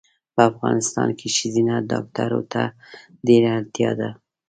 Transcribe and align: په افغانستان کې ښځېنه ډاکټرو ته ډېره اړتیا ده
په 0.33 0.41
افغانستان 0.51 1.09
کې 1.19 1.27
ښځېنه 1.35 1.75
ډاکټرو 1.91 2.41
ته 2.53 2.61
ډېره 3.27 3.49
اړتیا 3.57 3.91
ده 3.99 4.09